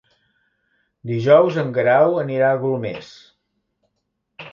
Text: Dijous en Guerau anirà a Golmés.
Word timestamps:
Dijous 1.09 1.59
en 1.63 1.69
Guerau 1.75 2.17
anirà 2.21 2.49
a 2.55 2.59
Golmés. 2.65 3.11